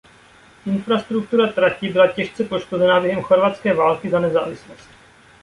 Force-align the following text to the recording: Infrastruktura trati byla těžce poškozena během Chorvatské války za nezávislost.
Infrastruktura 0.65 1.51
trati 1.53 1.89
byla 1.89 2.07
těžce 2.07 2.43
poškozena 2.43 2.99
během 2.99 3.21
Chorvatské 3.23 3.73
války 3.73 4.09
za 4.09 4.19
nezávislost. 4.19 4.89